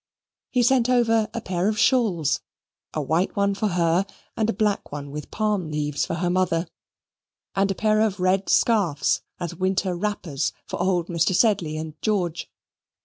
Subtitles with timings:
[0.49, 2.39] He sent over a pair of shawls,
[2.91, 6.67] a white one for her and a black one with palm leaves for her mother,
[7.53, 11.35] and a pair of red scarfs, as winter wrappers, for old Mr.
[11.35, 12.49] Sedley and George.